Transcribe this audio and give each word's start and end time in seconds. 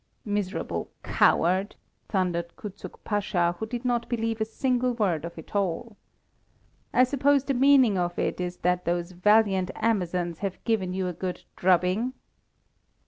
"Miserable 0.25 0.89
coward!" 1.03 1.75
thundered 2.09 2.55
Kuczuk 2.55 3.03
Pasha, 3.03 3.55
who 3.59 3.67
did 3.67 3.85
not 3.85 4.09
believe 4.09 4.41
a 4.41 4.45
single 4.45 4.93
word 4.95 5.25
of 5.25 5.37
it 5.37 5.55
all. 5.55 5.95
"I 6.91 7.03
suppose 7.03 7.43
the 7.43 7.53
meaning 7.53 7.99
of 7.99 8.17
it 8.17 8.41
is 8.41 8.57
that 8.57 8.85
those 8.85 9.11
valiant 9.11 9.69
amazons 9.75 10.39
have 10.39 10.63
given 10.63 10.91
you 10.95 11.05
a 11.05 11.13
good 11.13 11.43
drubbing?" 11.55 12.13